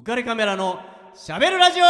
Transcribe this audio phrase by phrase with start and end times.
[0.00, 0.80] 浮かれカメラの
[1.14, 1.84] しゃべるラジオ。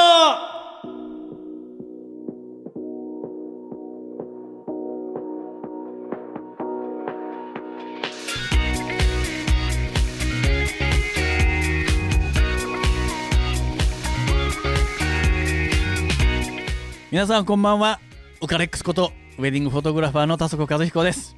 [17.12, 18.00] 皆さんこんばんは。
[18.40, 21.36] ウカレックスことウェディングフォトグラファーの田底和彦です。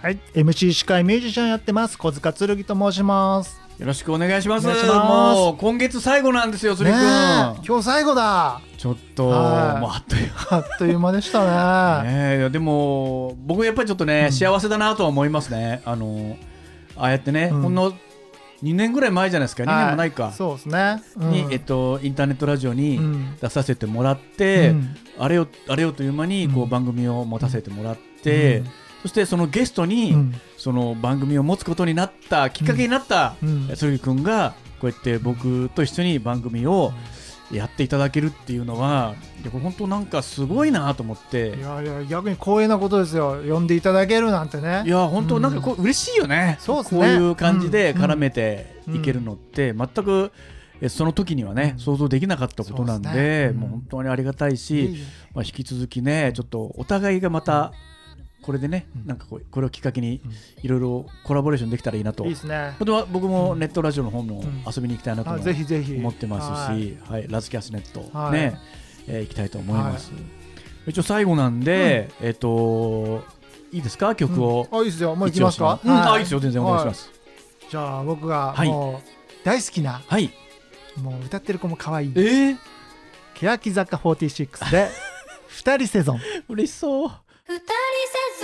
[0.00, 1.98] はい、MC 司会ミュージシャンやってます。
[1.98, 3.63] 小塚剣と申します。
[3.78, 4.66] よろしくお願いします。
[4.68, 8.60] もう今月最後なんですよ釣ねりくん、え今日最後だ。
[8.78, 9.80] ちょっと、はい。
[9.80, 12.38] もうあっというあっという間でしたね。
[12.38, 15.82] ねでも僕やっぱりちょっとね、幸せだなとは思いますね。
[15.84, 16.36] あの
[16.96, 17.62] ああやってね、うん。
[17.62, 17.92] ほんの
[18.62, 19.64] 2年ぐらい前じゃないですか。
[19.64, 21.02] 2年もないか、そうですね。
[21.16, 21.30] うん。
[21.30, 23.36] に、えっと、インターネットラジオにうん。
[23.40, 24.96] 出させてもらって、うん。
[25.18, 26.70] あれよあれよという間にこううん。
[26.70, 28.68] 番組を持たせてもらって、うん
[29.04, 30.34] そしてそのゲストに、うん。
[30.56, 33.76] その番組を持つことになったきっかけになったうん。
[33.76, 36.90] そぎ君がこうやって僕と一緒に番組を
[37.52, 41.54] やっていただけるっていうのはいやこれ本当なんかすごいなと思って。
[41.54, 43.42] いやいや逆に光栄なことですよ。
[43.46, 44.84] 呼んでいただけるなんてね。
[44.86, 47.00] いや本当なんかこう嬉しいよね、そうっすね。
[47.02, 48.02] こういう感じでうん。
[48.02, 50.32] 絡めていけるのって全く
[50.80, 51.78] えその時にはね、うん。
[51.78, 53.50] 想像できなかったことなんでね。
[53.52, 53.60] うん。
[53.60, 54.96] もう本当にありがたいし、
[55.34, 57.74] まあ、引き続きねちょっとお互いがまた
[58.44, 59.06] これでね、うん。
[59.06, 60.20] なんかこうこれをきっかけに
[60.62, 62.74] いろいろコラボレーションできたらいいなと、いいですね。
[62.78, 64.64] 本当は僕もネットラジオの方もうん。
[64.70, 65.94] 遊びに行きたいなとぜひぜひ。
[65.96, 66.80] 思ってますはい。
[66.82, 68.32] し、はいラズキャスネット、はい。
[68.32, 68.58] ね、
[69.08, 70.12] えー行きたいと思います。
[70.86, 73.22] 一応最後なんで、えっ、と
[73.72, 74.14] いいですか？
[74.14, 74.78] 曲を、うん。
[74.80, 75.14] あいいですよ。
[75.16, 75.80] もう行きますか？
[75.84, 76.40] あいいですよ。
[76.40, 77.10] 全然お願いします。
[77.70, 78.68] じゃあ僕がはい。
[78.68, 80.30] もう大好きなはい。
[81.02, 82.12] もう歌ってる子も可愛い。
[82.14, 82.56] えー、
[83.34, 84.88] 欅坂46で
[85.48, 86.20] 二人セゾン。
[86.48, 87.10] 嬉しそう。
[87.46, 87.62] 二人
[88.38, 88.43] せ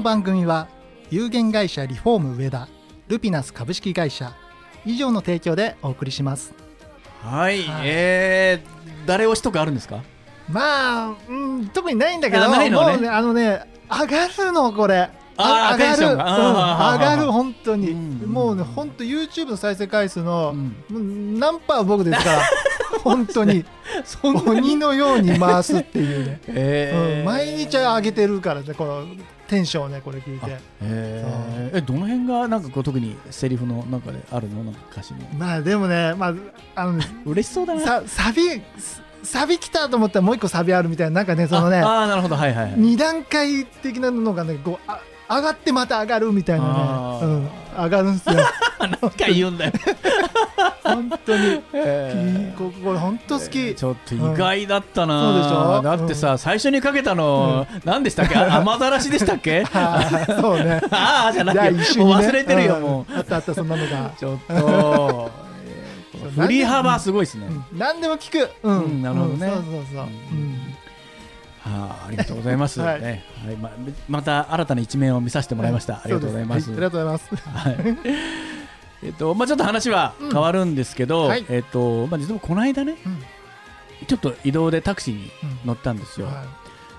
[0.00, 0.66] の番組は
[1.10, 2.68] 有限会社リフォーム上田
[3.08, 4.34] ルピナス株式会社
[4.86, 6.54] 以上の提供でお送りします。
[7.22, 7.82] はい、はい。
[7.84, 10.02] えー、誰推しとかあるんですか？
[10.48, 12.70] まあ、うん、特にないんだけどね。
[12.70, 15.10] もうねあのね上がるのこれ。
[15.36, 20.54] あ上がる、上がる本当に、うんもうね本当 YouTube の再生回数の、
[20.90, 21.38] うん。
[21.38, 22.42] 何パー僕ですから
[23.04, 23.66] 本当に。
[24.46, 27.18] 鬼のように回すっていうね、えー。
[27.20, 29.04] うん、毎日上げてるからねこの
[29.50, 30.58] テンションをねこれ聞いて。
[30.80, 34.62] えどの辺がなんかこう特にセリフの中であるの？
[34.62, 36.34] なんか歌詞にまあでもねまあ
[36.76, 37.80] あのね嬉しそうだな。
[37.80, 38.62] さサビ
[39.22, 42.36] サビ来たと思ったらもう一個サビあるみたいななんかねそのねああーなるほど。
[42.36, 42.74] はいはいはい。
[42.76, 45.00] 二段階的なのがねこうあ
[45.30, 46.72] 上がってまた上がるみたいなね、
[47.22, 47.48] うん、
[47.84, 48.34] 上がるんすよ。
[49.00, 49.72] 何回言うんだよ。
[50.82, 51.62] 本当に。
[51.72, 52.58] えー。
[52.58, 53.74] ここれ本当好き。
[53.74, 55.82] ちょっと意外だったな、うんそうでしょ？
[55.82, 58.34] だってさ、最初にかけたの、何でしたっけ？
[58.36, 59.62] あ雨ざらしでしたっけ？
[59.70, 60.80] はいそうね。
[60.90, 62.14] ああじゃないじゃあよ一緒にね。
[62.14, 62.82] もう忘れてるよ、ん。
[62.82, 63.16] もう。
[63.16, 64.10] あったあったそんなのが。
[64.18, 65.30] ちょっと。
[66.36, 67.78] 振り幅すごいですね、うん。
[67.78, 68.50] 何でも聞く。
[68.62, 68.82] うん。
[68.82, 69.46] うんなるほどね。
[69.46, 69.52] うん。
[69.54, 70.04] そうそうそう。
[70.04, 70.06] うん。
[70.06, 70.69] は
[71.64, 72.80] あ、ありがとうございます。
[72.80, 73.02] はい。
[73.02, 73.24] ね。
[73.44, 73.56] はい。
[73.56, 73.70] ま
[74.08, 75.96] また新たな一面を見させてもらいました。
[75.96, 76.70] ありがとうございます。
[76.70, 76.78] はい。
[76.78, 77.48] ありがとうございます。
[77.48, 77.76] はい。
[79.02, 81.44] えっとまあちょっと話は変わるんですけど、うんはい。
[81.48, 83.18] えっとまあ実はこの間ね、うん。
[84.06, 85.30] ちょっと移動でタクシーに
[85.64, 86.26] 乗ったんですよ。
[86.26, 86.44] は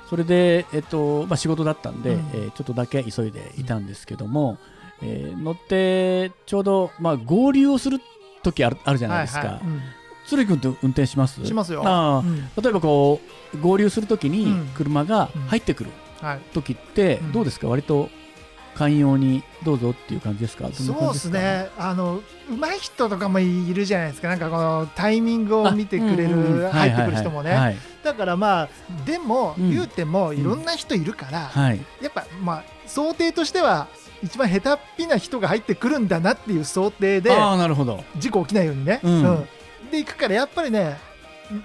[0.09, 2.19] それでえっとまあ仕事だったんで、うん。
[2.33, 4.57] えーちょっとだけ急いでいたんですけども、
[5.01, 7.99] えー乗ってちょうどまあ合流をする
[8.43, 9.39] 時あるあるじゃないですか。
[9.39, 9.61] はいはい。
[9.63, 9.81] うん
[10.31, 11.45] 鶴君って運転します？
[11.45, 11.81] しますよ。
[11.81, 12.49] うん。
[12.63, 13.19] 例えばこ
[13.53, 14.67] う合流するときにうん。
[14.73, 15.89] 車が入ってくる
[16.21, 16.39] はい。
[16.53, 17.31] 時ってうん。
[17.33, 18.09] どうですか、割と
[18.75, 20.69] 寛容にどうぞっていう感じですか？
[20.71, 21.67] そうですね。
[21.77, 24.29] あの上手い人とかもいるじゃないですか。
[24.29, 26.59] なんかこのタイミングを見てくれあうんうんうん。
[26.61, 27.49] る入ってくる人もね。
[27.51, 27.59] はい。
[27.59, 28.69] はいだからまあ
[29.05, 29.69] でもうん。
[29.69, 31.63] 言うてもいろんな人いるからはい。
[31.63, 33.87] はいやっぱまあ想定としては
[34.23, 38.03] 一番下手っぴな人が入ってくるんだなっていう想定でああなるほど。
[38.17, 39.47] 事故起きないようにね、うん
[39.91, 40.97] で行くからやっぱりね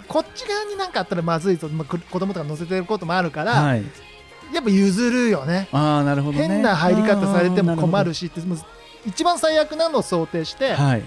[0.08, 3.84] こっち側になんかあったらまずいと、まあ、く子供とか乗せてることもあるから、はい。
[4.52, 5.68] やっぱ譲るよね。
[5.72, 6.48] ああなるほどね。
[6.48, 8.58] 変な入り方されても困るししってもう
[9.06, 11.02] 一番最悪なのを想定して、はい。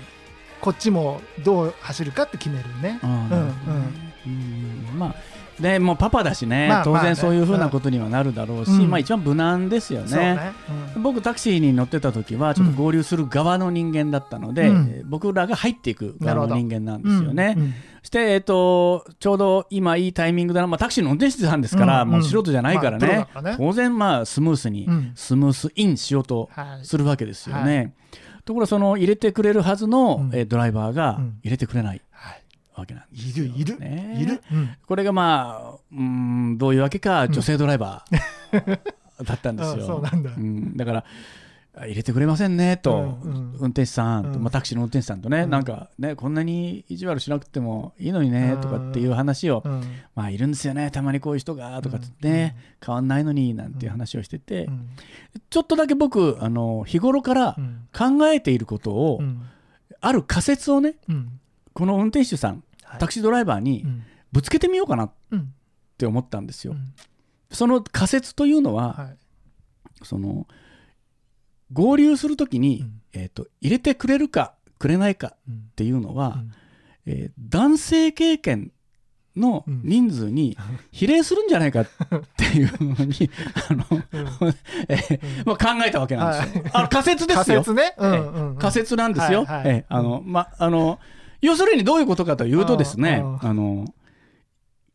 [0.61, 2.99] こっちもどう走るかって決めるね。
[3.01, 3.07] あ。
[3.07, 3.87] あなるほどね。
[4.25, 4.99] うん。
[4.99, 5.15] まあ
[5.59, 7.09] でもうパパだしね、当まあまあね。
[7.09, 8.89] 然そういうふうなことにはなるだろうし、うん。
[8.89, 10.35] まあ一番無難ですよね。
[10.35, 10.51] ね、
[10.95, 11.03] うん。
[11.03, 14.91] 僕タクシーに乗ってた時はちょっと合流する側の人間だったので、うん。
[14.91, 17.57] えー僕らが入っていく側の人間なんですよね。
[18.01, 22.09] そして、えっと、ちょうど今いいタイミングだな、まあ、タクシーの運転手さんですから、うん。
[22.09, 23.55] もう素人じゃないからね,、まあね。
[23.57, 25.11] 当然まあスムースに、うん。
[25.15, 27.93] スムースインしようとはいするわけですよね。
[28.45, 30.29] ところがその入れてくれるはずの、うん。
[30.33, 31.39] えードライバーがうん。
[31.43, 32.01] 入れてくれない。
[32.11, 32.43] はい
[32.75, 34.17] わけなんですよ、いるいる、ね。
[34.19, 34.69] いる、うん。
[34.85, 38.79] これがまあうーんどういうわけか女性ドライバー
[39.23, 39.97] だったんですよ。
[39.97, 40.85] うなんだ。
[40.85, 41.03] から
[41.75, 43.53] あ入れてくれませんねと、うんうん。
[43.59, 44.43] 運転手さんと、うん。
[44.43, 45.49] まあ、タクシーの運転手さんとね、うん。
[45.49, 49.83] なんかねこんなに意地悪しなくてもいいのにねとかっていう話を、うん。
[50.15, 52.55] まあいるんですよねたまにこういう人がとかってね、
[52.85, 54.89] 変わんないのになんていう話をしてて、うん。
[55.49, 57.87] ちょっとだけ僕あの日頃からうん。
[57.93, 59.41] 考えていることを、うん。
[60.01, 61.38] ある仮説をねうん
[61.73, 62.99] この運転手さんはい。
[62.99, 64.03] タクシードライバーにうん。
[64.31, 65.53] ぶつけてみようかなっうん
[65.97, 66.73] て思ったんですよ。
[66.73, 66.93] うん。
[67.51, 69.17] その仮説というのは、はい。
[70.03, 70.47] その
[71.73, 73.01] 合流するときに、うん。
[73.13, 75.55] えー、と入れてくれるかくれないかうん。
[75.55, 76.51] っていうのは、うん。
[77.05, 78.71] えー男性経験
[79.35, 80.57] の人数に
[80.91, 81.87] 比例するんじゃないかっ
[82.37, 83.29] ていうのに、
[83.69, 83.85] あの
[84.89, 86.63] えーまあ、考えたわけなんですよ。
[86.73, 87.45] あ仮説ですよ。
[87.45, 88.49] 仮説ね、うんええうん。
[88.49, 89.45] うん仮説なんですよ。
[89.45, 90.99] はいはいええあのまあの
[91.41, 93.85] 要するにどういうことかというとですねああの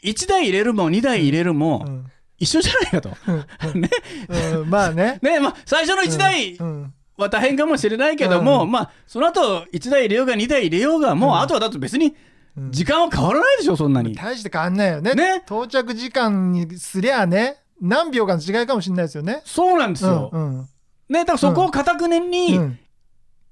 [0.02, 2.06] 1台入れるも2台入れるもうん
[2.38, 3.10] 一緒じゃないかと。
[3.78, 3.88] ね。
[4.28, 5.18] うんまあね。
[5.22, 8.70] ねまあ、最初の1台うんは大変かもしれないけども、うん。
[8.72, 11.38] まあ、その後1台入れようが2台入れようがもう、うん。
[11.38, 12.14] あとはだって別に
[12.56, 12.72] うん。
[12.72, 14.14] 時間は変わらないでしょそんなに。
[14.14, 15.14] 大して変わんないよね。
[15.14, 15.42] ね。
[15.46, 19.42] 到着時間にすりゃね何秒かの違いかもしれないですよね。
[19.44, 20.30] そうなんですよ。
[20.32, 20.68] うんうん。
[21.08, 22.78] ね、だからそこをかたくねにうん。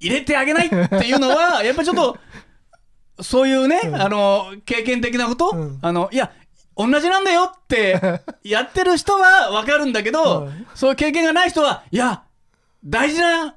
[0.01, 2.19] 入れてあげないっていうのは、やっぱりちょっと、
[3.21, 3.95] そういうね、うん。
[4.01, 5.79] あの、経験的なこと、うん。
[5.83, 6.33] あの、いや、
[6.77, 10.67] 同じなんだよって やってる人はわかるんだけど、うん。
[10.75, 12.23] そういう経験がない人は、いや、
[12.85, 13.55] 大事な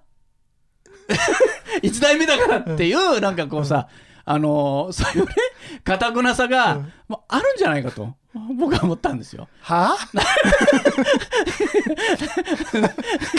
[1.81, 3.87] 一代目だからっていう、なんかこうさ、
[4.27, 5.35] あのそういうね、
[5.83, 6.91] かたくなさが、うん。
[7.07, 8.15] まあ、あるんじゃないかと、
[8.57, 9.47] 僕は思ったんですよ。
[9.61, 9.95] は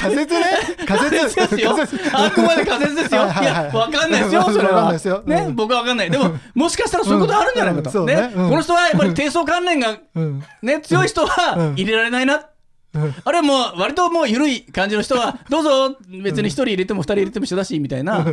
[0.00, 0.44] 仮説ね。
[0.86, 1.36] 仮説。
[1.36, 1.76] 仮説ですよ。
[2.14, 3.22] あくまで仮説ですよ。
[3.24, 3.64] いはいはいはい。
[3.66, 4.92] や、わかんないですよ、それは。
[5.26, 5.56] ね、うん。
[5.56, 6.10] 僕はわかんない。
[6.10, 8.00] でも、もしかしたらそういうことあるんじゃないかと。
[8.00, 8.06] うん。
[8.06, 8.16] ね。
[8.16, 8.48] ね、うん。
[8.50, 10.42] この人はやっぱり低層関連がうん。
[10.62, 11.72] ね、強い人うはん。
[11.74, 12.46] 入れられないな。
[12.94, 13.14] うん。
[13.24, 18.24] あれはもう、割ともう緩い感じの人は、どうぞ、別に一人入れても二人入れても一緒だし、みたいな。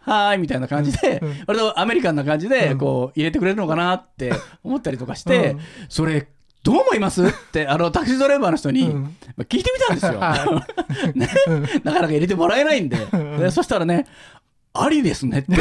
[0.00, 4.32] はーいみたいな感じで、割とアメリカンな感じで、こう、入れてくれるのかなって
[4.64, 5.60] 思ったりとかして、うん。
[5.88, 6.28] それ、
[6.62, 8.90] どう思いますって、あの、タクシードライバーの人に
[9.38, 10.18] 聞いてみたんですよ。
[10.20, 10.66] は
[11.14, 11.28] ね、
[11.84, 12.98] なかなか入れてもらえないんで、
[13.38, 14.06] でそしたらね、
[14.72, 15.56] ありですねって。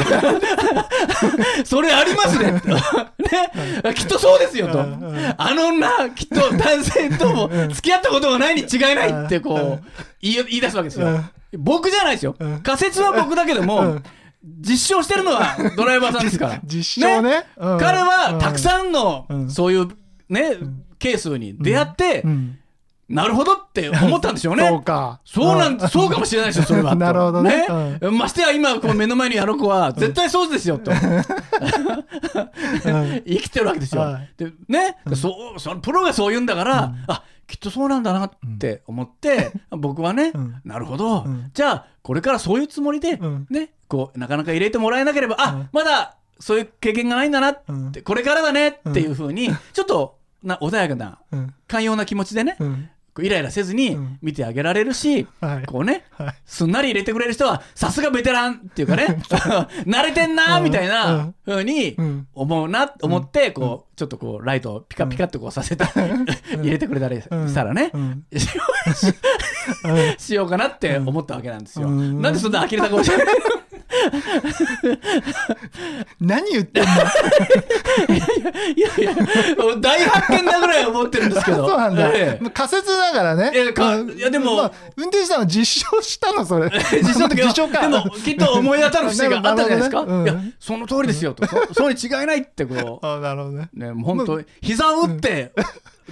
[1.65, 2.57] それありますね。
[2.57, 2.67] って。
[2.67, 4.81] ね、きっとそうですよと。
[4.81, 9.83] あの女、きっと男性とも付き合ったことがないに違いないってこう、
[10.21, 11.23] 言い言い出すわけですよ。
[11.57, 12.35] 僕じゃないですよ。
[12.61, 13.99] 仮説は僕だけども、
[14.43, 16.59] 実証してるのは ドライバーさんですから。
[16.65, 17.45] 実証ね。
[17.57, 17.77] うん。
[17.77, 19.49] 彼はたくさんのうん。
[19.49, 19.87] そういう
[20.29, 20.57] ね、
[20.97, 22.58] ケースに出会ってう、ん
[23.09, 24.67] なるほどって思ったんでしょうね。
[24.69, 25.19] そうか。
[25.25, 26.91] そうなん、そうかもしれないですよ、それは。
[26.91, 26.97] と。
[27.01, 27.65] なるほどね。
[28.11, 30.91] ましてや今、この目の前にあの子は、絶対そうですよ、と。
[33.25, 34.01] 生きてるわけですよ。
[34.03, 34.29] はい。
[34.37, 40.61] でね、そう、そのプロがそう言うんだから、あ、きっとそうなんだなって思って、僕はね、うん。
[40.63, 41.49] なるほど、ん。
[41.53, 43.47] じゃあ、これからそういうつもりで、うん。
[43.49, 47.91] ね、こう、なかなか入れてもらえなければ、あ、まだ、そういう経験がないんだなって、うん。
[48.03, 51.53] これからだねっていうふうに、ちょっと、な穏やかな、うん。
[51.67, 52.55] 寛容な気持ちでね、
[53.21, 54.17] イライラせずにうん。
[54.21, 55.65] 見てあげられるし、はい。
[55.65, 56.33] こうね、はい。
[56.45, 59.21] すんなり入れてくれる人は、さすがベテランっていうかね、
[59.85, 62.27] 慣れてんなーみたいな風にうん。
[62.33, 65.85] 思うな、思って、こう、ちょっとこう、ライトをピカピカってこうさせた、
[66.57, 68.23] 入れてくれたりしたらねう、ん。
[68.35, 68.47] し
[70.17, 71.87] しようかなって思ったわけなんですよ。
[71.87, 72.21] うん。
[72.21, 73.27] なんでそんな呆れた顔してる
[76.19, 76.89] 何言ってんの？
[78.75, 79.15] いやいや、
[79.79, 81.67] 大発見だぐらい思ってるんですけど。
[81.67, 82.43] そうなんだ、ええ。
[82.43, 83.51] まあ仮説だからね。
[84.15, 84.55] いやでも。
[84.57, 86.45] まあ運転手さんは実証したの？
[86.45, 86.69] それ。
[86.69, 90.05] 実証実証かでもきっと思い当たる節が あったじゃないですか。
[90.05, 90.23] ねうん。
[90.23, 91.47] いや、その通りですよと。
[91.47, 93.69] そそうに違いないってこ あなるほどね。
[93.75, 95.51] う、ね、もう本当、膝を打って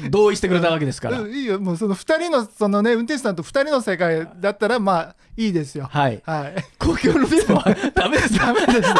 [0.09, 1.21] 同意してくれたわけですから。
[1.21, 1.27] う。
[1.27, 1.59] んいいよ。
[1.59, 5.87] もうその2人のそのね運転手さんと2人の世界だったらまあいいですよ。
[5.91, 6.21] はい。
[6.25, 6.55] はい。
[6.79, 8.95] 公共のビデオはダメですかダメですよ。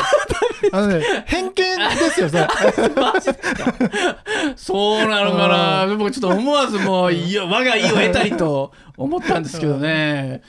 [0.72, 1.66] あのね偏見で
[2.12, 2.48] すよそれ。
[4.56, 5.96] そうなのかな。
[5.96, 10.42] 僕ちょっと思わずもういや我が意を得たりと思ったんですけどね。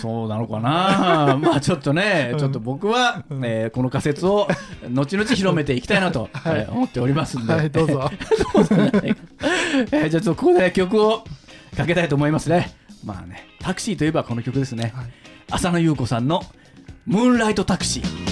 [0.00, 1.36] そうなのかな。
[1.40, 4.48] まあちょっとねちょっと僕は、えーこの仮説を
[4.90, 8.10] 後々広めていきたいなと、えー思っておりますんで、はいどうぞ
[9.80, 11.24] えーじゃあちょっとここで曲を
[11.76, 12.74] かけたいと思いますね。
[13.04, 15.06] まあねタクシーといえばこの曲ですね、はい。
[15.50, 16.42] 浅野ゆう子さんの
[17.06, 18.26] 「ムーンライトタクシー」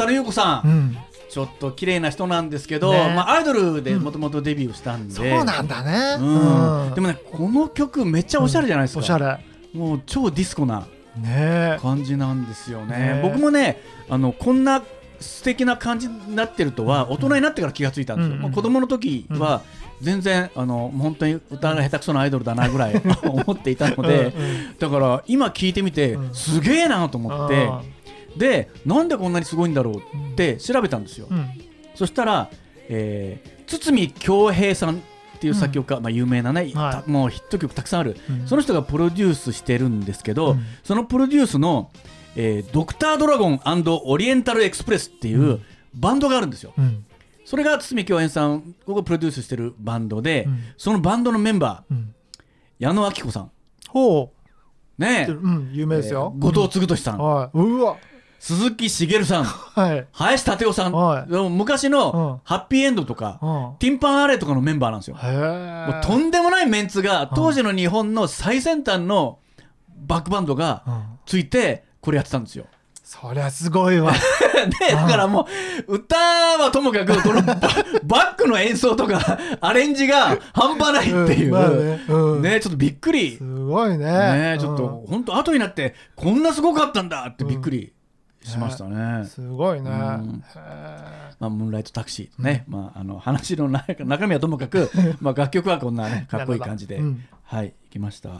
[0.00, 0.96] 浅野ゆう子さん、うん。
[1.28, 3.12] ちょっと綺麗な人なんですけど、ね。
[3.14, 6.16] まあ、アイドルでもともとデビューしたんで、そうなんだね。
[6.18, 6.86] うん。
[6.86, 6.94] うん。
[6.94, 9.38] でもねこの曲めっちゃおしゃれじゃないですか、おしゃれ。
[9.74, 11.78] もう超ディスコなね。
[11.80, 12.96] 感じなんですよね。
[13.14, 13.20] ね。
[13.22, 14.82] 僕もねあのこんな
[15.20, 18.42] 素敵な感じになってるとは大人になってから気がついたんですよ、うん。
[18.42, 19.62] まあ子供の時は
[20.00, 26.34] 全然あの本当に歌が下手くそなアイドルだなぐらい 思っていたので、うんだから今聞いてみてうん。
[26.34, 27.82] すげえなと思って、あ
[28.36, 31.48] でなんでこんなにすごいんだろうって調べたんですよ、うん。
[31.94, 32.50] そしたら、
[32.88, 34.98] えー堤恭平さんっ
[35.38, 36.72] ていう作曲家、まあ、有名なね、はい。
[36.72, 38.46] たもうヒット曲たくさんある、うん。
[38.48, 40.64] その人がプロデュースしてるんですけど、うん。
[40.82, 41.92] そのプロデュースの、
[42.34, 45.60] えードクタードラゴンオリエンタルエクスプレスっていう
[45.94, 46.72] バンドがあるんですよ。
[46.76, 47.04] うん。
[47.44, 50.58] それが堤京平さんここプロデュースしてるバンドで、うん。
[50.76, 52.14] そのバンドのメンバーうん。
[52.80, 53.50] 矢野明子さん。
[53.88, 54.32] ほ
[54.98, 55.00] う。
[55.00, 55.32] ねえ。
[55.32, 57.58] うん有名ですよ、後藤嗣俊さん、はい。
[57.58, 57.96] うわ
[58.40, 59.44] 鈴木茂さん。
[59.44, 60.06] はい。
[60.12, 61.48] 林立夫さん、はい。
[61.50, 61.92] 昔うん。
[61.92, 63.78] のハッピーエンドとか、うん。
[63.78, 65.16] ティンパンアレイとかのメンバーなんですよ。
[65.22, 69.38] へもうえとんでもないメンツが当時の日本の最先端の
[70.06, 71.02] バックバンドがうん。
[71.26, 72.64] ついてこれやってたんですよ。
[73.04, 74.12] そりゃすごいわ。
[74.88, 75.46] でだからも
[75.86, 77.58] う歌はともかくこのバ
[78.04, 81.50] バックの演奏とかアレンジが半端ないっていう、うん。
[81.50, 82.04] まあね。
[82.08, 82.42] うん。
[82.42, 83.36] ねちょっとびっくり。
[83.36, 84.06] すごいね。
[84.06, 87.92] ねちょっと本当後になってこんなすごかったんだってびっくり
[88.42, 88.96] しましたね。
[88.96, 97.00] うんすごいね、まあ、ムーンライトタクシーね、まあ、あの話の中中身はともかく、 まあ、楽曲はこんなねかっこいい感じで、
[97.42, 98.30] はい行きました、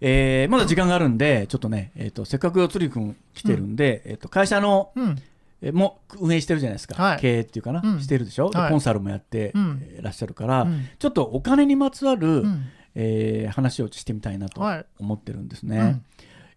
[0.00, 4.92] えーまだ時間があるんでちょっとね、えー、とせっかく釣りくん来てるんで、えー、と会社の、
[5.72, 7.20] も運営してるじゃないですか、はい。
[7.20, 8.00] 経営っていうかな、うん。
[8.00, 9.52] してるでしょ、コンサルもやって
[10.00, 10.86] らっしゃるから、うん。
[10.98, 12.66] ちょっとお金にまつわる、うん。
[12.94, 14.86] えー話をしてみたいなとはい。
[14.98, 15.78] 思ってるんですね。
[15.78, 16.04] うん。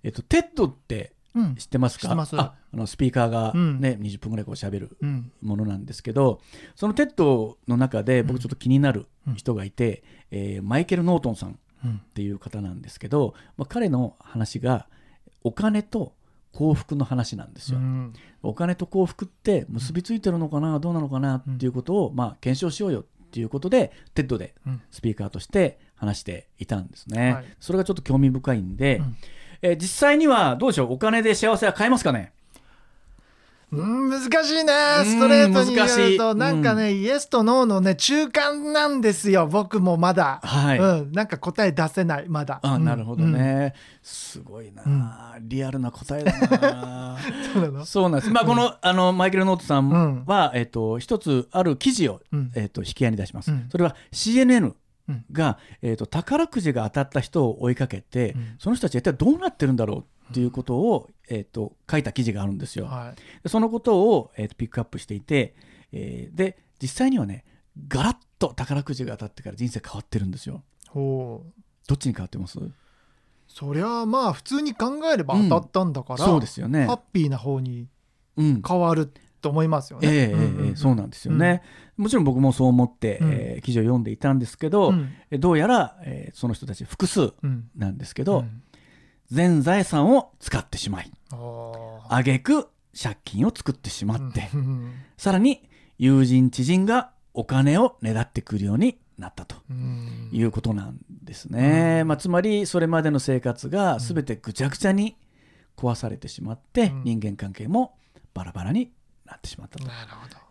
[0.04, 1.17] えっ、と TED ってうん
[1.56, 2.02] 知ってますか？
[2.02, 2.36] 知ってます。
[2.38, 3.80] ああのスピーカーがうん。
[3.80, 5.32] ね、20分ぐらいこう喋るうん。
[5.42, 6.42] ものなんですけど
[6.76, 11.92] その TED の中で僕ちょっと気になる人がいて、えーマイケル・ノートンさんうん。
[11.96, 14.88] っていう方なんですけど、まあ、彼の話が
[15.44, 16.14] お金と
[16.54, 17.78] 幸福の話なんですよ。
[17.78, 18.14] うん。
[18.42, 24.82] お金と幸福って結びついてるのかなどうなのかなっていうことを、まあ、検証しようよっていうことで TED でうん。
[24.90, 27.34] スピーカーとして話していたんですね。
[27.34, 27.46] はい。
[27.60, 29.16] それがちょっと興味深いんで、うん
[29.62, 30.94] えー実際にはどうでしょう？
[30.94, 32.32] お金で幸せは買えますかね？
[33.70, 34.74] うん難しいね。
[35.00, 36.16] うんストレートに言難しい。
[36.16, 40.80] うとなんかね、イエスとノーのね中間なんですよ僕もまだ、はい。
[40.80, 42.62] うん、なんか答え出せないまだ。
[42.64, 42.86] あ、うん。
[42.86, 47.18] なるほどね、すごいな、リアルな答えだな。
[47.56, 47.86] う んそうなの？
[47.86, 52.52] そうなんです、まあ、このあのマイケル・ノートさんは、えっと一つある記事を、うん。
[52.56, 53.68] えっと引き合いに出します、うん。
[53.70, 54.76] それは CNN うん
[55.32, 58.56] が、えっと宝くじが当たった人を追いかけて、うん。
[58.60, 60.00] その人たちは一体どうなってるんだろう
[60.30, 62.86] っていうことを、えっと書いた記事があるんですよ。
[62.86, 63.42] はい。
[63.44, 65.56] でそのことを、えーとピックアップしていて、
[65.92, 67.44] えーで実際にはね
[67.88, 70.64] ガラッと宝くじが当たってから人生変わってるんですよ。
[70.90, 71.62] ほう。
[71.88, 72.60] どっちに変わってます？
[73.48, 76.86] そりゃまあ普通に考えれば当たったんだから、そうですよね。
[76.86, 77.00] ハッ。
[77.14, 77.88] ピーな方に
[78.36, 78.62] うん。
[78.62, 80.08] 変わると思いますよね。
[80.08, 81.62] えええそうなんですよね、
[81.96, 83.32] もちろん僕もそう思って、うん。
[83.32, 85.12] えー記事を読んでいたんですけど、うん。
[85.32, 87.70] えどうやら、えーその人たち複数うん。
[87.76, 88.62] なんですけど、うん。
[89.32, 92.16] 全財産を使ってしまいあー。
[92.16, 92.68] 挙句
[93.00, 100.30] 借金を作ってしまって、うんさらに友人知人がお金をねだってくるようになったとうん。
[100.32, 105.18] いうことなんですね、まあ、つまりそれまでの生活が全てぐちゃぐちゃに
[105.76, 107.04] 壊されてしまって、うん。
[107.04, 107.96] 人間関係も
[108.34, 108.92] バラバラに
[109.28, 109.86] なってしまったと。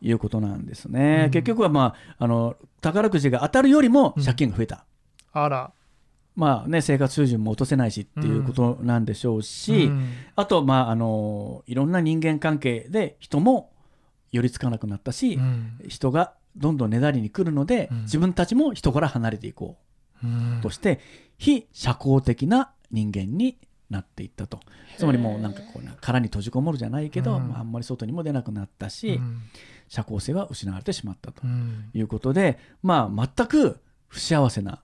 [0.00, 1.30] いうことなんですね、うん。
[1.30, 4.22] 結局は、まあ、あの宝くじが当たるよりもうん。
[4.22, 4.84] 借金が増えた、
[5.32, 5.72] あら。
[6.36, 10.12] まあね、生活水準も落とせないしっていうことなんでしょうし、うん。
[10.36, 13.72] あと、まあ、あのいろんな人間関係で人も
[14.32, 15.80] 寄りつかなくなったし、うん。
[15.88, 18.02] 人がどんどんねだりに来るので、うん。
[18.02, 19.78] 自分たちも人から離れていこ
[20.22, 20.58] うん。
[20.58, 21.00] うとして、
[21.38, 23.56] 非社交的な人間に
[23.90, 24.60] なっていったと。
[24.96, 27.48] つまりもうなんかこうな殻に閉じこもるじゃないけど、うん。
[27.48, 29.42] まあ、あんまり外にも出なくなったし、うん。
[29.88, 31.90] 社交性は失われてしまったとうん。
[31.94, 34.82] いうことで、まあ、全く不幸せな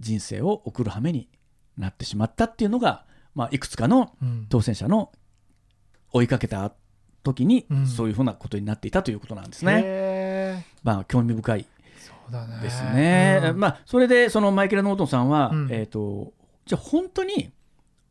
[0.00, 1.28] 人生を送る羽目に
[1.76, 4.46] なってしまったっていうのが、まあ、いくつかのうん。
[4.48, 5.12] 当選者の
[6.12, 6.72] 追いかけた
[7.22, 7.86] 時に、うん。
[7.86, 9.82] そういうふうなことになっていたということなんですね。
[9.84, 11.66] へまあ、興味深い。
[12.62, 13.40] ですね。
[13.44, 15.68] うんまあ、それでそのマイケル・ノートンさんは、うん。
[15.70, 16.32] えー、と
[16.64, 17.52] じゃあ本当に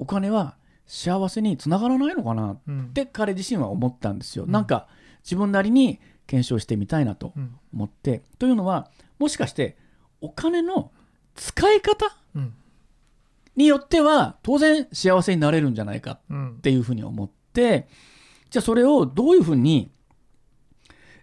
[0.02, 2.90] お金は幸せにつながらないのかなっうん。
[2.94, 4.46] て彼自身は思ったんですよ。
[4.46, 4.52] うん。
[4.52, 4.88] なんか
[5.24, 7.56] 自分なりに検証してみたいなとうん。
[7.74, 8.24] 思って。
[8.40, 9.78] というのはもしかして
[10.20, 10.92] お金の
[11.36, 12.54] 使い方うん。
[13.56, 16.50] によっては当然幸せになれるんじゃないかうん。
[16.58, 17.88] っていうふうに思って
[18.50, 19.92] じゃあそれをどういうふうに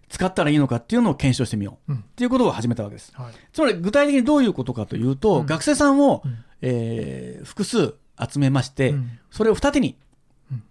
[0.09, 1.99] 使ったらいいのかっていうのを検証してみよううん。
[1.99, 3.13] っていうことを始めたわけです。
[3.15, 3.33] はい。
[3.53, 5.47] つまり具体的にどういうことかというと、うん。
[5.47, 6.37] 学生さんを、うん。
[6.63, 9.19] えー複数集めまして、うん。
[9.31, 9.97] それを二手に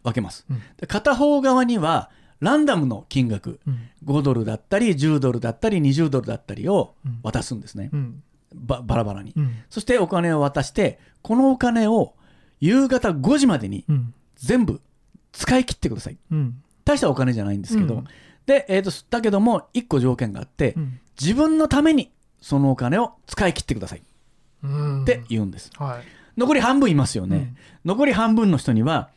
[0.03, 0.45] 分けます、
[0.88, 3.89] 片方側にはランダムの金額うん。
[4.05, 7.91] 5ドルだったり10ドルだったり20ドルだったりを渡すんですね、
[8.53, 9.55] バラバラに、うん。
[9.69, 12.13] そしてお金を渡してこのお金を
[12.60, 14.13] 夕方5時までにうん。
[14.36, 14.81] 全部
[15.31, 16.17] 使い切ってください。
[16.31, 16.62] うん。
[16.86, 18.07] 大したお金じゃないんですけど、うん。
[18.45, 20.99] で、えー、とだけども1個条件があって、うん。
[21.19, 24.03] 自分のためにそのお金を使い切ってください。
[24.63, 25.01] うん。
[25.03, 26.03] って言うんです、はい
[26.38, 27.58] 残り半分いますよね、うん。
[27.86, 29.10] 残り半分の人には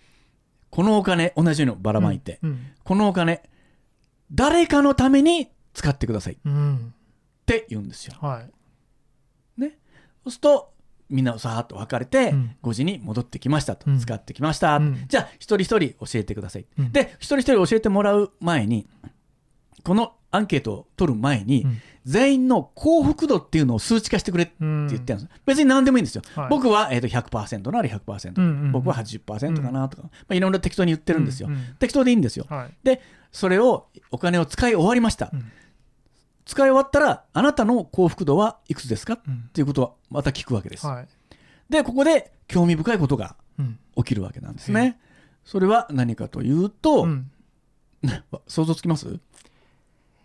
[0.70, 2.66] このお金同じようにばらまいて、うん。
[2.82, 3.42] このお金
[4.32, 6.34] 誰かのために使ってください。
[6.34, 6.94] っうん。
[7.46, 8.14] て言うんですよ。
[8.20, 8.50] はい。
[9.58, 9.66] そ
[10.26, 10.72] うすると
[11.08, 12.56] みんなさーっと別れて、うん。
[12.62, 13.98] 5時に戻ってきましたと、うん。
[13.98, 15.06] 使ってきました、うん。
[15.08, 16.92] じゃあ一人一人教えてください、うん。
[16.92, 18.86] で一人一人教えてもらう前に
[19.82, 21.78] このアンケートを取る前に、うん。
[22.06, 24.86] 全員の幸福度っていうのを数値化してくれってうん。
[24.88, 26.48] 言ってるんです、別に何でもいいんですよ、はい。
[26.48, 28.72] 僕は、えー、と100%なら100%、うんうんうん。
[28.72, 32.46] 僕は80%かなとか、まあ、いろんな適当に言ってるんですよ、うんうん適当でいいんですよ。
[32.48, 32.70] はい。
[32.82, 35.52] でそれをお金を使い終わりました、うん。
[36.46, 39.14] 使い終わったらあなたの幸福度はいくつですか？
[39.14, 39.50] っうん。
[39.52, 41.08] ていうことはまた聞くわけです、はい。
[41.68, 43.78] でここで興味深いことがうん。
[43.96, 44.98] 起きるわけなんですね、
[45.44, 47.30] それは何かというと、うん。
[48.48, 49.18] 想像つきます、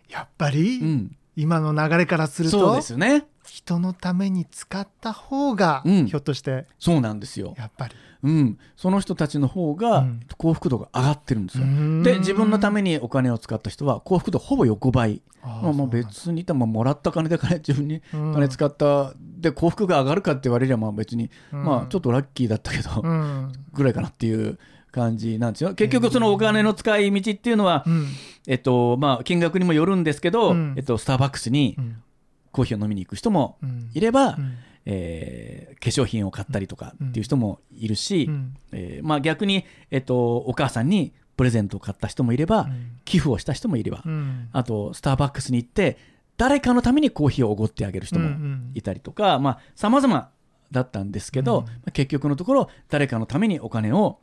[0.08, 3.26] やっぱり、うん、今の流れからするそうとですよね。
[3.46, 6.06] 人のために使った方が、うん。
[6.06, 7.94] ひょっとしてそうなんですよ、やっぱり。
[8.22, 10.20] うん、その人たちの方がうん。
[10.36, 11.64] 幸福度が上がってるんですよ、
[12.02, 15.22] でで自分のためにお金を使った人は幸福度ほぼ横ばい。
[15.42, 23.52] まあ、もう別に言ったらまあもらった金で金自分に金使った、で幸福が上がるかって言われりゃまあ別に、まあちょっとラッキーだったけど、うん。
[23.72, 24.58] ぐらいかなっていう
[24.96, 25.74] 感じなんですよ。
[25.74, 28.06] 結局そのお金の使い道っていうのは、うん。
[28.48, 30.74] えっとまあ金額にもよるんですけど、うん。
[30.76, 32.02] えっと、スターバックスにうん。
[32.50, 33.90] コーヒーを飲みに行く人もうん。
[33.94, 34.54] いれば、うん。
[34.86, 38.54] えー化粧品を買ったりとかっていう人もいるし、うん。
[38.72, 42.98] えーまあ、逆に、えっと、お母さんにプレゼントを買った人もいれば、うん。
[43.04, 44.48] 寄付をした人もいれば、うん。
[44.52, 45.98] あとスターバックスに行って
[46.38, 50.30] 誰かのためにコーヒーをおごってあげる人もうんいたりとかまあ様々
[50.72, 54.18] だったんですけど、結局のところ誰かのためにお金を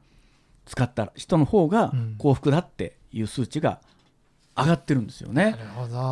[0.65, 2.15] 使った人の方がうん。
[2.17, 3.79] 幸福だっていう数値が
[4.55, 5.55] 上がってるんですよね。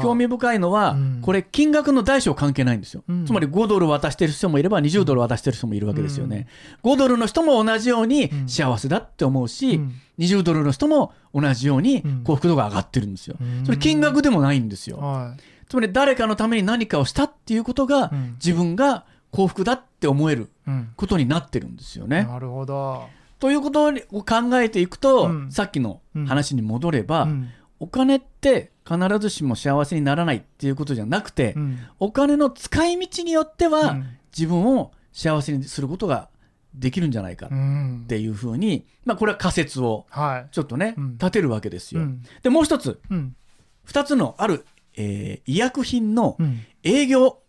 [0.01, 1.19] 興味深いのは、うん。
[1.21, 3.25] これ金額の大小関係ないんですよ、うん。
[3.25, 6.47] つまり5ドル渡してる人もいれば20ドル渡してる人もいるわけですよね、
[6.83, 8.49] 5ドルの人も同じようにうん。
[8.49, 9.93] 幸せだって思うし、うん。
[10.17, 12.23] 20ドルの人も同じようにうん。
[12.23, 13.63] 幸福度が上がってるんですよ、うん。
[13.63, 15.35] それ金額でもないんですよ、は
[15.69, 18.33] つまり誰かのために何かをしたっていうことが、うん。
[18.43, 20.49] 自分が幸福だって思える
[20.95, 22.23] ことになってるんですよね。
[22.23, 23.03] なるほど
[23.41, 23.91] ということを
[24.23, 25.51] 考えていくと、うん。
[25.51, 27.49] さっきの話に戻れば、うん。
[27.79, 31.79] お金って必ずしも幸せにならないっていうことじゃなくて、うん。
[31.99, 34.05] お金の使い道によっては、うん。
[34.31, 36.29] 自分を幸せにすることが
[36.75, 40.47] できるんじゃないかっうんていうふうに、まあ、これは仮説をはい。
[40.51, 41.11] ちょっとね、うん。
[41.13, 42.01] 立てるわけですよ。
[42.01, 42.23] うん。
[42.43, 43.35] でもう一つうん。
[43.83, 46.59] 二つのある、えー医薬品のうん。
[46.83, 47.39] 営業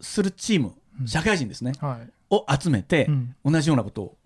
[0.00, 1.08] するチーム、うん。
[1.08, 2.10] 社会人ですね、はい。
[2.30, 3.34] を集めて、うん。
[3.44, 4.16] 同じようなことを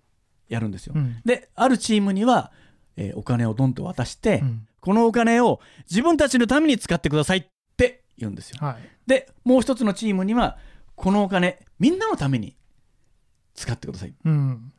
[0.49, 0.93] やるんですよ。
[0.95, 1.17] うん。
[1.25, 2.51] であるチームには、
[2.97, 4.67] えーお金をドンと渡して、うん。
[4.79, 8.57] このお金を自分たちのために使ってくださいって言うんですよ。
[8.61, 8.75] はい。
[9.07, 10.57] でもう一つのチームには
[10.95, 12.55] このお金みんなのために
[13.55, 14.71] 使ってくださいっうん。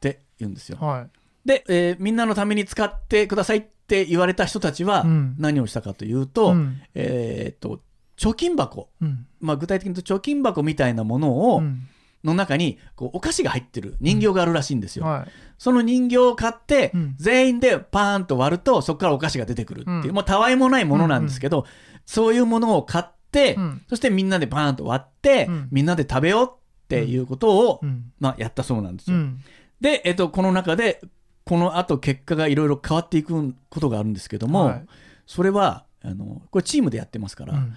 [0.00, 0.78] て言うんですよ。
[0.80, 1.10] はい。
[1.48, 5.34] で、えーみんなのために使ってくださいって言われた人たちはうん。
[5.38, 6.80] 何をしたかというと,、うん。
[6.94, 7.80] えーっと
[8.16, 9.26] 貯金箱、うん。
[9.40, 11.88] まあ、具体的に言うと貯金箱みたいなものを、うん
[12.24, 15.04] の中にこうお菓子が入ってる人形があるらしいんですよ。
[15.04, 15.30] はい。
[15.58, 17.14] その人形を買って、うん。
[17.18, 20.14] 全員でパーンと割るとそこからお菓子が出てくるっていう、うん。
[20.14, 21.66] もうたわいもないものなんですけど、
[22.06, 23.82] そういうものを買って、うん。
[23.88, 25.68] そしてみんなでパーンと割って、うん。
[25.70, 28.12] みんなで食べようっていうことを、うん。
[28.18, 29.16] まあ、やったそうなんですよ。
[29.16, 29.40] うん。
[29.80, 31.00] で、えっと、この中で
[31.44, 34.86] この後結果がいろいろ変わっていくことがあるんですけども、はい。
[35.26, 37.76] それはあのこれチームでやってますから、うん。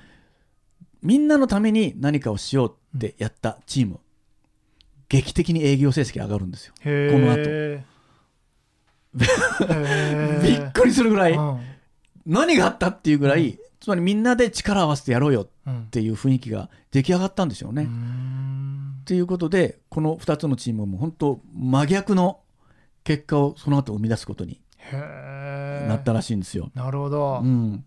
[1.01, 3.99] みんなのために何かをしようってやったチーム、
[5.09, 6.73] 劇的に営業成績上がるんですよ。
[6.77, 7.37] この後。
[10.43, 11.59] びっくりするぐらい、うん。
[12.25, 15.87] 何があったっていうぐらい、つまりみんなで力を合わせてやろうよっうん。
[15.91, 17.83] ていう雰囲気が出来上がったんでしょうね。
[17.83, 19.01] うっん。
[19.05, 22.41] ていうことでこの2つのチームも本当真逆の
[23.05, 24.59] 結果をその後生み出すことに
[24.91, 26.69] なったらしいんですよ。
[26.75, 27.39] なるほど。
[27.41, 27.85] うん、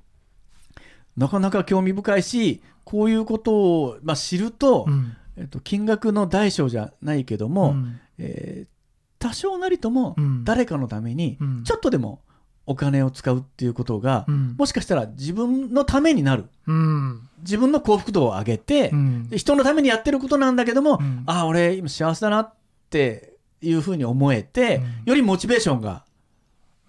[1.18, 8.00] なかなか興味深いしこういうことを、まあ、知ると、うんえっと、金額の大小じゃないけども、うん。
[8.18, 8.80] えー
[9.22, 10.44] 多少なりともうん。
[10.44, 11.64] 誰かのためにうん。
[11.64, 12.22] ちょっとでも
[12.64, 14.54] お金を使うっていうことが、うん。
[14.58, 16.46] もしかしたら自分のためになる。
[16.66, 17.28] うん。
[17.40, 18.90] 自分の幸福度を上げて、
[19.36, 21.22] 人のためにやってることなんだけども、うん。
[21.26, 22.54] ああ俺今幸せだなっ
[22.88, 24.84] ていうふうに思えて、うん。
[25.04, 26.06] よりモチベーションが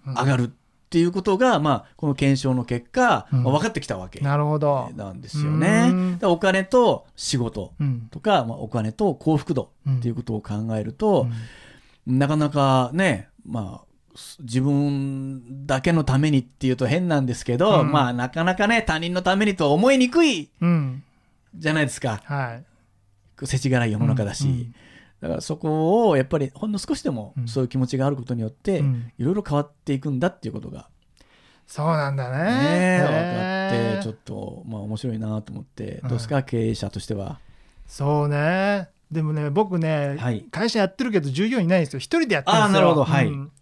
[0.06, 0.52] 上がる
[0.92, 3.44] っていうことが、まあ、この検証の結果、うん。
[3.44, 4.90] まあ分かってきたわけなるほど。
[4.94, 6.18] なんですよね。
[6.22, 8.08] お金と仕事うん。
[8.10, 11.28] とか、まあ、お金と幸福度っていうことを考えると、
[12.06, 17.90] なかなかね、まあ、す自分だけのためにっていうと変なんですけど、うん。
[17.90, 21.02] まあなかなかね他人のためにとは思いにくいうん。
[21.54, 22.20] じゃないですか。
[22.24, 22.60] は
[23.40, 23.46] い。
[23.46, 24.74] 世知辛い世の中だし、うん
[25.22, 27.48] だからそこをやっぱりほんの少しでもうん。
[27.48, 29.12] そういう気持ちがあることによって、うん。
[29.16, 30.88] いろいろ変わっていくんだっていうことが
[31.64, 32.98] そうなんだね。
[33.00, 36.08] 分かってちょっとまあ面白いなと思ってうん。
[36.08, 37.38] どうですか経営者としては？
[37.86, 38.88] そうね。
[39.10, 40.44] でもね僕ね、はい。
[40.50, 42.00] 会社やってるけど従業員いないんですよ。
[42.00, 42.64] 一人でやってるんですよ。
[42.64, 43.04] あーなるほど。
[43.04, 43.28] はい。
[43.28, 43.52] うん。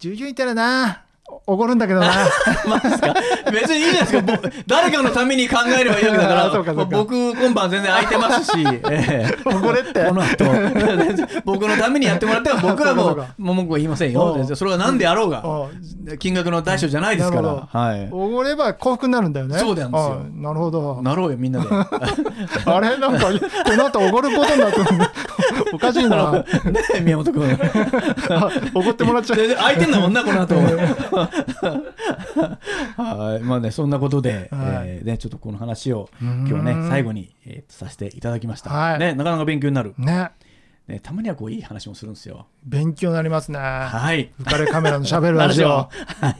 [0.00, 2.12] 従業員いたらなおおごるんだけどな。
[3.52, 4.20] 別にいいじゃないですか。
[4.22, 4.32] ぼ
[4.66, 6.50] 誰かのために考えればいいわけだから。
[6.86, 8.80] 僕今晩全然空いてますし、え
[9.34, 10.04] えおごれって。
[10.04, 10.44] この後。
[11.44, 14.36] 僕のためにやってもらっては僕はもそう文句は言いませんよ。
[14.38, 14.40] う。
[14.40, 15.42] んそれは何であろうが。
[15.44, 15.66] あ
[16.18, 17.66] 金額の大小じゃないですから。
[17.72, 18.08] はい。
[18.12, 19.58] おごれば幸福になるんだよね。
[19.58, 20.20] そうなんですよ。
[20.22, 21.02] あなるほど。
[21.02, 21.68] なろうよみんなで。
[21.70, 22.96] あれ？
[22.98, 24.86] なんかこの後おごることになってる
[25.72, 26.32] おかしいな。
[26.32, 26.44] ね
[26.94, 27.58] え宮本君。
[28.30, 29.38] あおごってもらっちゃう。
[29.56, 30.54] 空いてんだもんなこの後
[32.96, 33.44] はい。
[33.44, 34.88] まあねそんなことで、はい。
[34.88, 36.46] えーね、ちょっとこの話をん。
[36.46, 38.98] 今日はね最後に、えーさせていただきました、はい。
[38.98, 40.30] ね、なかなか勉強になる、ね。
[40.88, 42.46] ね、たまにはこういい話もするんですよ。
[42.64, 43.58] 勉強になりますね。
[43.58, 44.30] はい。
[44.40, 45.68] 浮かれカメラのしゃべるラジオ。
[45.90, 45.90] は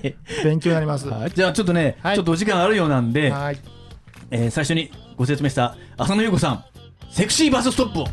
[0.02, 0.14] い。
[0.44, 1.08] 勉強になります。
[1.08, 1.30] はい。
[1.32, 2.16] じゃあちょっとね、はい。
[2.16, 3.58] ちょっとお時間あるようなんで、はい。
[4.30, 6.64] えー最初にご説明した浅野ゆう子さん
[7.10, 8.06] セクシーバスストップを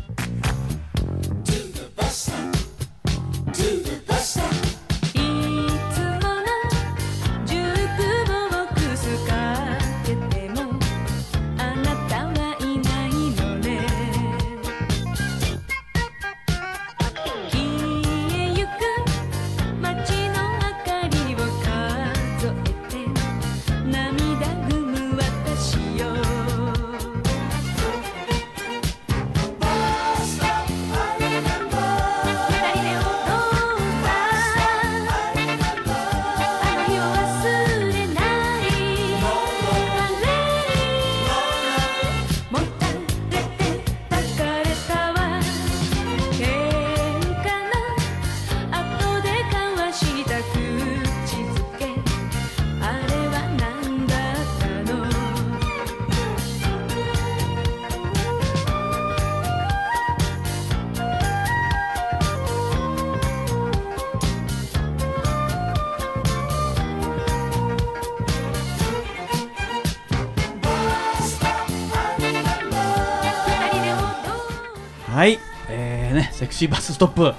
[76.54, 77.22] クシーバスストップ。
[77.24, 77.34] うん。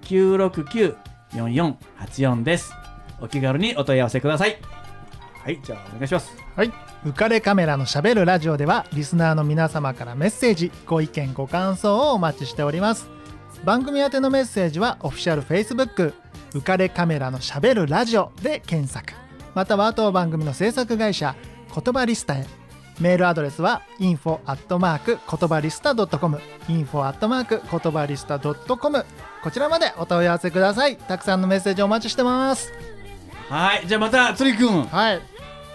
[0.03, 2.75] 044-969-4484です。
[3.21, 4.59] お気軽にお問い合わせください。
[5.45, 6.33] はいじゃあお願いします。
[6.55, 6.73] はい。
[7.05, 13.09] 浮かれカメラのしゃべるラジオではリスナーの皆様からメッセージご意見ご感想をお待ちしております。
[13.65, 16.13] 番組宛てのメッセージはオフィシャル Facebook
[16.53, 19.15] 浮かれカメラのしゃべるラジオで検索。
[19.55, 21.35] または当番組の制作会社
[21.75, 22.47] 言葉リスタへ
[23.03, 29.05] メールアドレスは info アットマーク言葉リスタ .com info アットマーク言葉リスタ .com
[29.43, 30.97] こちらまでお問い合わせください。
[30.97, 32.73] たくさんのメッセージお待ちしてます。
[33.49, 33.87] はい。
[33.89, 34.85] じゃあまた釣りくん。
[34.85, 35.21] はい。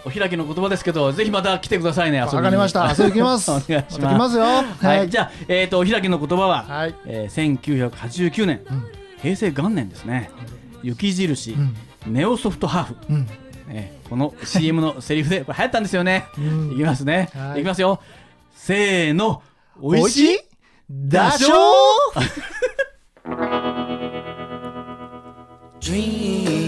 [0.05, 2.95] お開きの言葉ですけどぜひまた来てくださいねわかりました。
[2.97, 3.51] 遊びきます。
[3.51, 3.99] お願いします。
[3.99, 4.43] また来ますよ。
[4.43, 6.95] はい、じゃあ、えー、とお開きの言葉は、はい。
[7.05, 8.85] えー1989年、うん。
[9.21, 10.31] 平成元年ですね。
[10.81, 11.75] 雪印、うん。
[12.13, 13.27] ネオソフトハーフ、うん
[13.67, 16.71] ね、この CM のセリフでこれ流行ったんですよね、うん。
[16.73, 17.62] いきますね、はい。
[17.62, 18.01] い、きますよ。
[18.56, 19.41] せーの。
[19.80, 20.10] おい？
[20.10, 20.39] しい？
[20.89, 21.73] だしょ
[25.82, 26.66] Dream,